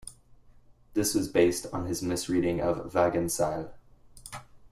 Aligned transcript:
This 0.95 1.13
was 1.13 1.27
based 1.27 1.67
on 1.71 1.85
his 1.85 2.01
misreading 2.01 2.59
of 2.59 2.91
Wagenseil. 2.91 3.69